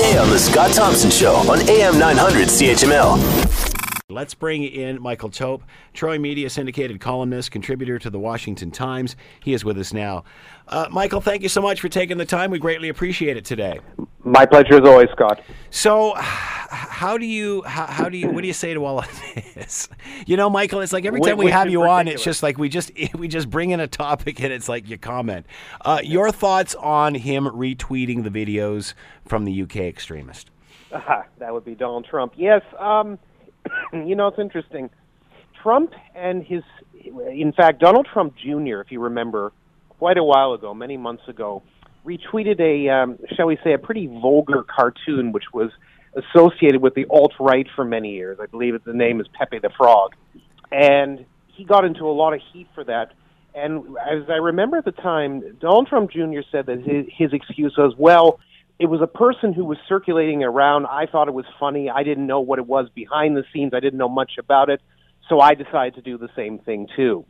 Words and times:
weekday 0.00 0.18
on 0.18 0.30
The 0.30 0.38
Scott 0.38 0.72
Thompson 0.72 1.10
Show 1.10 1.34
on 1.34 1.60
AM 1.68 1.98
900 1.98 2.48
CHML. 2.48 3.90
Let's 4.08 4.34
bring 4.34 4.64
in 4.64 5.00
Michael 5.00 5.28
Taube, 5.30 5.62
Troy 5.92 6.18
Media 6.18 6.50
syndicated 6.50 7.00
columnist, 7.00 7.50
contributor 7.50 7.98
to 7.98 8.10
the 8.10 8.18
Washington 8.18 8.70
Times. 8.70 9.14
He 9.40 9.52
is 9.52 9.64
with 9.64 9.78
us 9.78 9.92
now. 9.92 10.24
Uh, 10.66 10.88
Michael, 10.90 11.20
thank 11.20 11.42
you 11.42 11.48
so 11.48 11.60
much 11.60 11.80
for 11.80 11.88
taking 11.88 12.18
the 12.18 12.24
time. 12.24 12.50
We 12.50 12.58
greatly 12.58 12.88
appreciate 12.88 13.36
it 13.36 13.44
today. 13.44 13.78
My 14.24 14.46
pleasure 14.46 14.82
as 14.82 14.88
always, 14.88 15.08
Scott. 15.10 15.42
So, 15.70 16.14
how 17.00 17.16
do 17.16 17.24
you 17.24 17.62
how, 17.62 17.86
how 17.86 18.08
do 18.10 18.18
you 18.18 18.28
what 18.28 18.42
do 18.42 18.46
you 18.46 18.52
say 18.52 18.74
to 18.74 18.84
all 18.84 18.98
of 18.98 19.22
this? 19.54 19.88
You 20.26 20.36
know, 20.36 20.50
Michael, 20.50 20.80
it's 20.80 20.92
like 20.92 21.06
every 21.06 21.20
time 21.22 21.38
we 21.38 21.50
have 21.50 21.70
you 21.70 21.82
on, 21.82 22.06
it's 22.06 22.22
just 22.22 22.42
like 22.42 22.58
we 22.58 22.68
just 22.68 22.92
we 23.14 23.26
just 23.26 23.48
bring 23.48 23.70
in 23.70 23.80
a 23.80 23.88
topic 23.88 24.38
and 24.40 24.52
it's 24.52 24.68
like 24.68 24.86
you 24.86 24.98
comment. 24.98 25.46
Uh, 25.80 26.00
your 26.04 26.30
thoughts 26.30 26.74
on 26.74 27.14
him 27.14 27.46
retweeting 27.46 28.22
the 28.22 28.30
videos 28.30 28.92
from 29.26 29.46
the 29.46 29.62
UK 29.62 29.76
extremist? 29.76 30.50
Aha, 30.92 31.24
that 31.38 31.54
would 31.54 31.64
be 31.64 31.74
Donald 31.74 32.04
Trump. 32.04 32.34
Yes, 32.36 32.60
um, 32.78 33.18
you 33.94 34.14
know, 34.14 34.28
it's 34.28 34.38
interesting. 34.38 34.90
Trump 35.62 35.92
and 36.14 36.44
his, 36.44 36.62
in 37.02 37.52
fact, 37.56 37.80
Donald 37.80 38.08
Trump 38.12 38.36
Jr., 38.36 38.80
if 38.80 38.90
you 38.90 39.00
remember, 39.00 39.52
quite 39.88 40.18
a 40.18 40.24
while 40.24 40.52
ago, 40.52 40.74
many 40.74 40.98
months 40.98 41.26
ago, 41.28 41.62
retweeted 42.04 42.60
a, 42.60 42.88
um, 42.90 43.18
shall 43.36 43.46
we 43.46 43.58
say, 43.64 43.72
a 43.72 43.78
pretty 43.78 44.06
vulgar 44.06 44.64
cartoon 44.64 45.32
which 45.32 45.44
was 45.54 45.70
associated 46.14 46.82
with 46.82 46.94
the 46.94 47.06
alt 47.10 47.32
right 47.38 47.66
for 47.74 47.84
many 47.84 48.12
years. 48.12 48.38
I 48.40 48.46
believe 48.46 48.74
the 48.84 48.92
name 48.92 49.20
is 49.20 49.26
Pepe 49.28 49.58
the 49.58 49.70
Frog. 49.76 50.14
And 50.72 51.24
he 51.46 51.64
got 51.64 51.84
into 51.84 52.04
a 52.06 52.12
lot 52.12 52.34
of 52.34 52.40
heat 52.52 52.68
for 52.74 52.84
that. 52.84 53.12
And 53.54 53.96
as 53.98 54.28
I 54.28 54.36
remember 54.36 54.76
at 54.76 54.84
the 54.84 54.92
time, 54.92 55.56
Donald 55.60 55.88
Trump 55.88 56.10
Jr. 56.10 56.40
said 56.50 56.66
that 56.66 56.82
his, 56.82 57.06
his 57.16 57.32
excuse 57.32 57.74
was, 57.76 57.94
well, 57.98 58.38
it 58.78 58.86
was 58.86 59.00
a 59.02 59.06
person 59.06 59.52
who 59.52 59.64
was 59.64 59.76
circulating 59.88 60.42
around. 60.42 60.86
I 60.86 61.06
thought 61.06 61.28
it 61.28 61.34
was 61.34 61.44
funny. 61.58 61.90
I 61.90 62.02
didn't 62.02 62.26
know 62.26 62.40
what 62.40 62.58
it 62.58 62.66
was 62.66 62.88
behind 62.94 63.36
the 63.36 63.44
scenes. 63.52 63.72
I 63.74 63.80
didn't 63.80 63.98
know 63.98 64.08
much 64.08 64.32
about 64.38 64.70
it. 64.70 64.80
So 65.28 65.40
I 65.40 65.54
decided 65.54 65.94
to 65.96 66.02
do 66.02 66.16
the 66.16 66.30
same 66.34 66.58
thing 66.58 66.88
too. 66.96 67.24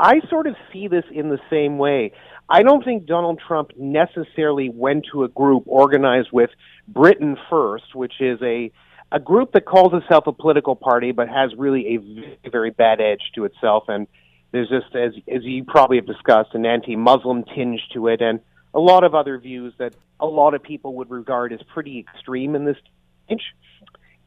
I 0.00 0.20
sort 0.30 0.46
of 0.46 0.56
see 0.72 0.88
this 0.88 1.04
in 1.12 1.28
the 1.28 1.38
same 1.50 1.76
way. 1.76 2.12
I 2.48 2.62
don't 2.62 2.82
think 2.82 3.04
Donald 3.04 3.38
Trump 3.46 3.72
necessarily 3.76 4.70
went 4.70 5.04
to 5.12 5.24
a 5.24 5.28
group 5.28 5.64
organized 5.66 6.30
with 6.32 6.48
Britain 6.88 7.36
First, 7.50 7.94
which 7.94 8.14
is 8.20 8.40
a 8.42 8.72
a 9.12 9.20
group 9.20 9.52
that 9.52 9.66
calls 9.66 9.92
itself 9.92 10.26
a 10.26 10.32
political 10.32 10.76
party 10.76 11.10
but 11.12 11.28
has 11.28 11.50
really 11.58 11.88
a 11.88 11.96
very, 11.96 12.38
very 12.50 12.70
bad 12.70 13.00
edge 13.00 13.32
to 13.34 13.44
itself 13.44 13.84
and 13.88 14.06
there's 14.52 14.68
just 14.68 14.94
as 14.94 15.12
as 15.28 15.42
you 15.42 15.64
probably 15.64 15.96
have 15.96 16.06
discussed 16.06 16.54
an 16.54 16.64
anti-Muslim 16.64 17.44
tinge 17.54 17.80
to 17.92 18.06
it 18.06 18.22
and 18.22 18.38
a 18.72 18.78
lot 18.78 19.02
of 19.02 19.14
other 19.14 19.36
views 19.36 19.74
that 19.78 19.94
a 20.20 20.26
lot 20.26 20.54
of 20.54 20.62
people 20.62 20.94
would 20.94 21.10
regard 21.10 21.52
as 21.52 21.60
pretty 21.74 21.98
extreme 21.98 22.54
in 22.54 22.64
this 22.64 22.76
stage. 23.26 23.42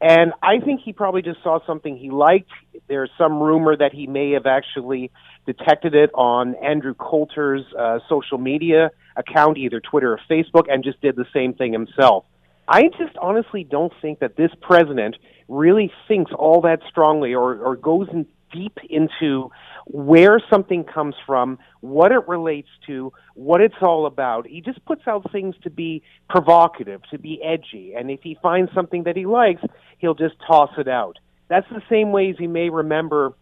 And 0.00 0.32
I 0.42 0.58
think 0.58 0.80
he 0.84 0.92
probably 0.92 1.22
just 1.22 1.42
saw 1.42 1.64
something 1.66 1.96
he 1.96 2.10
liked. 2.10 2.50
There's 2.88 3.10
some 3.16 3.40
rumor 3.40 3.76
that 3.76 3.92
he 3.92 4.06
may 4.06 4.32
have 4.32 4.46
actually 4.46 5.10
detected 5.46 5.94
it 5.94 6.10
on 6.14 6.54
Andrew 6.56 6.94
Coulter's 6.94 7.64
uh, 7.78 8.00
social 8.08 8.38
media 8.38 8.90
account, 9.16 9.56
either 9.58 9.80
Twitter 9.80 10.12
or 10.12 10.20
Facebook, 10.28 10.64
and 10.68 10.82
just 10.84 11.00
did 11.00 11.16
the 11.16 11.26
same 11.32 11.54
thing 11.54 11.72
himself. 11.72 12.24
I 12.66 12.84
just 12.98 13.16
honestly 13.20 13.64
don't 13.64 13.92
think 14.00 14.20
that 14.20 14.36
this 14.36 14.50
president 14.60 15.16
really 15.48 15.92
thinks 16.08 16.32
all 16.36 16.62
that 16.62 16.80
strongly 16.88 17.34
or, 17.34 17.58
or 17.58 17.76
goes 17.76 18.08
in 18.12 18.26
deep 18.52 18.78
into 18.88 19.50
where 19.86 20.40
something 20.50 20.84
comes 20.84 21.14
from, 21.26 21.58
what 21.80 22.10
it 22.12 22.26
relates 22.26 22.68
to, 22.86 23.12
what 23.34 23.60
it's 23.60 23.74
all 23.82 24.06
about. 24.06 24.46
He 24.46 24.60
just 24.60 24.84
puts 24.84 25.02
out 25.06 25.30
things 25.30 25.54
to 25.62 25.70
be 25.70 26.02
provocative, 26.28 27.02
to 27.10 27.18
be 27.18 27.42
edgy, 27.42 27.94
and 27.94 28.10
if 28.10 28.20
he 28.22 28.38
finds 28.42 28.72
something 28.72 29.04
that 29.04 29.16
he 29.16 29.26
likes, 29.26 29.62
he'll 29.98 30.14
just 30.14 30.34
toss 30.46 30.70
it 30.78 30.88
out. 30.88 31.18
That's 31.48 31.68
the 31.70 31.82
same 31.90 32.12
way 32.12 32.30
as 32.30 32.40
you 32.40 32.48
may 32.48 32.70
remember 32.70 33.34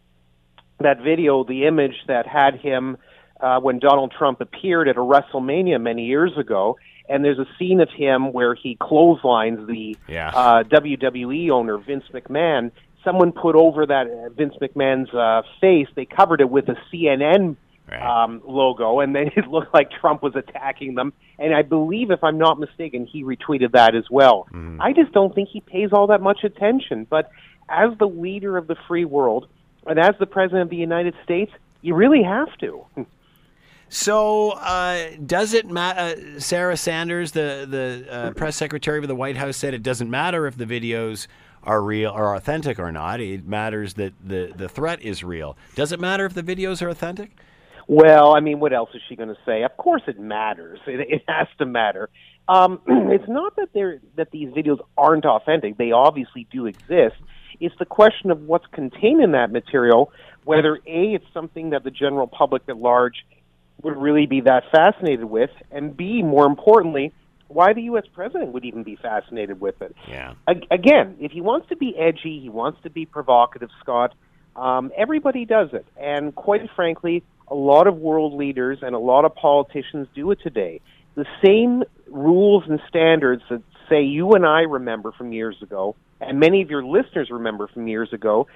that 0.80 1.00
video, 1.00 1.44
the 1.44 1.66
image 1.66 1.94
that 2.08 2.26
had 2.26 2.56
him 2.56 2.96
uh, 3.40 3.60
when 3.60 3.78
Donald 3.78 4.12
Trump 4.16 4.40
appeared 4.40 4.88
at 4.88 4.96
a 4.96 5.00
WrestleMania 5.00 5.80
many 5.80 6.06
years 6.06 6.36
ago. 6.36 6.76
And 7.08 7.24
there's 7.24 7.38
a 7.38 7.46
scene 7.58 7.80
of 7.80 7.88
him 7.90 8.32
where 8.32 8.54
he 8.54 8.76
clotheslines 8.80 9.66
the 9.68 9.96
Yeah. 10.08 10.30
uh, 10.34 10.62
WWE 10.64 11.50
owner 11.50 11.76
Vince 11.78 12.04
McMahon. 12.12 12.70
Someone 13.04 13.32
put 13.32 13.54
over 13.56 13.86
that 13.86 14.06
uh, 14.08 14.28
Vince 14.30 14.54
McMahon's 14.60 15.12
uh, 15.14 15.42
face. 15.60 15.88
They 15.94 16.04
covered 16.04 16.40
it 16.40 16.48
with 16.50 16.68
a 16.68 16.76
CNN 16.92 17.56
Right. 17.90 18.00
um, 18.24 18.40
logo, 18.46 19.00
and 19.00 19.14
then 19.14 19.26
it 19.36 19.48
looked 19.48 19.74
like 19.74 19.90
Trump 19.90 20.22
was 20.22 20.36
attacking 20.36 20.94
them. 20.94 21.12
And 21.38 21.52
I 21.52 21.62
believe, 21.62 22.10
if 22.12 22.22
I'm 22.22 22.38
not 22.38 22.58
mistaken, 22.60 23.06
he 23.06 23.24
retweeted 23.24 23.72
that 23.72 23.96
as 23.96 24.04
well. 24.08 24.46
I 24.80 24.92
just 24.92 25.12
don't 25.12 25.34
think 25.34 25.48
he 25.48 25.60
pays 25.60 25.90
all 25.92 26.06
that 26.06 26.22
much 26.22 26.44
attention. 26.44 27.06
But 27.10 27.30
as 27.68 27.90
the 27.98 28.06
leader 28.06 28.56
of 28.56 28.68
the 28.68 28.76
free 28.86 29.04
world 29.04 29.48
and 29.84 29.98
as 29.98 30.14
the 30.20 30.26
president 30.26 30.62
of 30.62 30.70
the 30.70 30.76
United 30.76 31.14
States, 31.24 31.50
you 31.82 31.94
really 31.94 32.22
have 32.22 32.56
to. 32.58 32.86
So, 33.94 34.52
uh, 34.52 35.10
does 35.26 35.52
it 35.52 35.68
matter? 35.68 36.00
Uh, 36.36 36.40
Sarah 36.40 36.78
Sanders, 36.78 37.32
the 37.32 37.66
the 37.68 38.06
uh, 38.10 38.30
press 38.30 38.56
secretary 38.56 38.98
of 39.00 39.06
the 39.06 39.14
White 39.14 39.36
House, 39.36 39.58
said 39.58 39.74
it 39.74 39.82
doesn't 39.82 40.08
matter 40.08 40.46
if 40.46 40.56
the 40.56 40.64
videos 40.64 41.26
are 41.64 41.82
real 41.82 42.10
or 42.10 42.34
authentic 42.34 42.78
or 42.78 42.92
not. 42.92 43.20
It 43.20 43.46
matters 43.46 43.94
that 43.94 44.12
the 44.22 44.52
the 44.54 44.68
threat 44.68 45.02
is 45.02 45.22
real. 45.22 45.56
Does 45.74 45.92
it 45.92 46.00
matter 46.00 46.26
if 46.26 46.34
the 46.34 46.42
videos 46.42 46.82
are 46.82 46.88
authentic? 46.88 47.30
Well, 47.88 48.34
I 48.34 48.40
mean, 48.40 48.60
what 48.60 48.72
else 48.72 48.90
is 48.94 49.02
she 49.08 49.16
going 49.16 49.28
to 49.28 49.38
say? 49.44 49.64
Of 49.64 49.76
course, 49.76 50.02
it 50.06 50.18
matters. 50.18 50.80
It, 50.86 51.00
it 51.00 51.22
has 51.28 51.48
to 51.58 51.66
matter. 51.66 52.10
Um, 52.48 52.80
it's 52.86 53.28
not 53.28 53.56
that 53.56 53.68
they're 53.72 54.00
that 54.16 54.30
these 54.30 54.48
videos 54.50 54.80
aren't 54.96 55.24
authentic. 55.24 55.76
They 55.76 55.92
obviously 55.92 56.46
do 56.50 56.66
exist. 56.66 57.16
It's 57.60 57.74
the 57.78 57.84
question 57.84 58.30
of 58.30 58.42
what's 58.42 58.66
contained 58.72 59.22
in 59.22 59.32
that 59.32 59.52
material. 59.52 60.12
Whether 60.44 60.76
a 60.86 61.14
it's 61.14 61.26
something 61.32 61.70
that 61.70 61.84
the 61.84 61.90
general 61.90 62.26
public 62.26 62.62
at 62.68 62.76
large 62.76 63.24
would 63.82 63.96
really 63.96 64.26
be 64.26 64.40
that 64.42 64.64
fascinated 64.72 65.24
with, 65.24 65.50
and 65.70 65.96
b 65.96 66.22
more 66.22 66.46
importantly, 66.46 67.12
why 67.52 67.72
the 67.72 67.82
U.S. 67.82 68.04
president 68.12 68.52
would 68.52 68.64
even 68.64 68.82
be 68.82 68.96
fascinated 68.96 69.60
with 69.60 69.80
it. 69.82 69.94
Yeah. 70.08 70.34
Ag- 70.48 70.66
again, 70.70 71.16
if 71.20 71.32
he 71.32 71.40
wants 71.40 71.68
to 71.68 71.76
be 71.76 71.96
edgy, 71.96 72.40
he 72.40 72.48
wants 72.48 72.82
to 72.82 72.90
be 72.90 73.06
provocative, 73.06 73.70
Scott. 73.80 74.14
Um, 74.56 74.92
everybody 74.96 75.44
does 75.44 75.70
it, 75.72 75.86
and 75.96 76.34
quite 76.34 76.68
frankly, 76.76 77.22
a 77.48 77.54
lot 77.54 77.86
of 77.86 77.96
world 77.96 78.34
leaders 78.34 78.78
and 78.82 78.94
a 78.94 78.98
lot 78.98 79.24
of 79.24 79.34
politicians 79.34 80.08
do 80.14 80.30
it 80.30 80.40
today. 80.42 80.80
The 81.14 81.26
same 81.44 81.84
rules 82.06 82.64
and 82.68 82.80
standards 82.88 83.42
that 83.50 83.62
say 83.88 84.02
you 84.02 84.32
and 84.32 84.46
I 84.46 84.60
remember 84.60 85.12
from 85.12 85.32
years 85.32 85.56
ago, 85.62 85.96
and 86.20 86.38
many 86.38 86.62
of 86.62 86.70
your 86.70 86.84
listeners 86.84 87.28
remember 87.30 87.66
from 87.68 87.88
years 87.88 88.12
ago, 88.12 88.46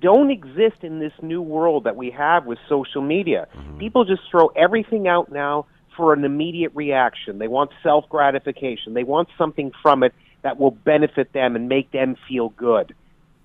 don't 0.00 0.30
exist 0.30 0.82
in 0.82 0.98
this 0.98 1.12
new 1.22 1.40
world 1.40 1.84
that 1.84 1.96
we 1.96 2.10
have 2.10 2.44
with 2.44 2.58
social 2.68 3.02
media. 3.02 3.46
People 3.78 4.04
just 4.04 4.22
throw 4.30 4.48
everything 4.48 5.06
out 5.06 5.30
now 5.30 5.66
for 5.96 6.12
an 6.12 6.24
immediate 6.24 6.72
reaction. 6.74 7.38
They 7.38 7.48
want 7.48 7.70
self 7.82 8.08
gratification. 8.08 8.94
They 8.94 9.04
want 9.04 9.28
something 9.38 9.72
from 9.82 10.02
it 10.02 10.14
that 10.42 10.58
will 10.58 10.70
benefit 10.70 11.32
them 11.32 11.56
and 11.56 11.68
make 11.68 11.90
them 11.90 12.16
feel 12.28 12.48
good. 12.50 12.94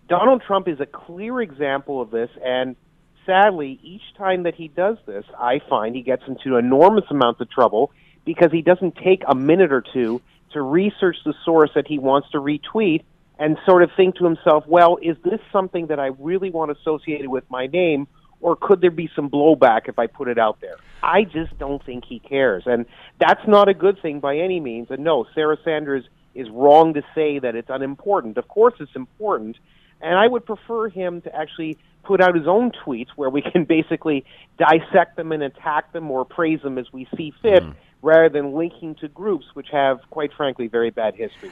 Donald 0.09 0.41
Trump 0.45 0.67
is 0.67 0.79
a 0.79 0.85
clear 0.85 1.41
example 1.41 2.01
of 2.01 2.11
this, 2.11 2.29
and 2.43 2.75
sadly, 3.25 3.79
each 3.83 4.01
time 4.17 4.43
that 4.43 4.55
he 4.55 4.67
does 4.69 4.97
this, 5.05 5.25
I 5.37 5.59
find 5.69 5.95
he 5.95 6.01
gets 6.01 6.23
into 6.27 6.55
enormous 6.55 7.03
amounts 7.09 7.41
of 7.41 7.49
trouble 7.49 7.91
because 8.25 8.51
he 8.51 8.61
doesn't 8.61 8.95
take 8.95 9.23
a 9.27 9.35
minute 9.35 9.71
or 9.71 9.83
two 9.93 10.21
to 10.53 10.61
research 10.61 11.17
the 11.25 11.33
source 11.45 11.71
that 11.75 11.87
he 11.87 11.99
wants 11.99 12.29
to 12.31 12.39
retweet 12.39 13.03
and 13.37 13.57
sort 13.65 13.83
of 13.83 13.91
think 13.95 14.15
to 14.15 14.23
himself, 14.23 14.65
well, 14.65 14.97
is 15.01 15.17
this 15.23 15.39
something 15.51 15.87
that 15.87 15.99
I 15.99 16.07
really 16.19 16.49
want 16.49 16.71
associated 16.71 17.27
with 17.27 17.43
my 17.49 17.67
name, 17.67 18.07
or 18.47 18.55
could 18.55 18.79
there 18.79 18.91
be 18.91 19.09
some 19.13 19.29
blowback 19.29 19.89
if 19.89 19.99
I 19.99 20.07
put 20.07 20.29
it 20.29 20.39
out 20.39 20.61
there? 20.61 20.77
I 21.03 21.25
just 21.25 21.59
don't 21.59 21.85
think 21.85 22.05
he 22.07 22.19
cares. 22.19 22.63
And 22.65 22.85
that's 23.19 23.45
not 23.45 23.67
a 23.67 23.73
good 23.73 24.01
thing 24.01 24.21
by 24.21 24.37
any 24.37 24.61
means. 24.61 24.87
And 24.89 25.03
no, 25.03 25.25
Sarah 25.35 25.57
Sanders 25.65 26.05
is 26.33 26.47
wrong 26.49 26.93
to 26.93 27.01
say 27.13 27.39
that 27.39 27.55
it's 27.55 27.67
unimportant. 27.69 28.37
Of 28.37 28.47
course, 28.47 28.75
it's 28.79 28.95
important. 28.95 29.57
And 29.99 30.17
I 30.17 30.27
would 30.27 30.45
prefer 30.45 30.87
him 30.87 31.19
to 31.23 31.35
actually 31.35 31.77
put 32.05 32.21
out 32.21 32.35
his 32.35 32.47
own 32.47 32.71
tweets 32.85 33.09
where 33.17 33.29
we 33.29 33.41
can 33.51 33.65
basically 33.65 34.23
dissect 34.57 35.17
them 35.17 35.33
and 35.33 35.43
attack 35.43 35.91
them 35.91 36.09
or 36.09 36.23
praise 36.23 36.61
them 36.61 36.77
as 36.77 36.85
we 36.93 37.05
see 37.17 37.33
fit, 37.41 37.63
hmm. 37.63 37.71
rather 38.01 38.29
than 38.29 38.53
linking 38.53 38.95
to 39.01 39.09
groups 39.09 39.47
which 39.55 39.67
have, 39.73 39.99
quite 40.09 40.31
frankly, 40.31 40.67
very 40.67 40.89
bad 40.89 41.15
history. 41.15 41.51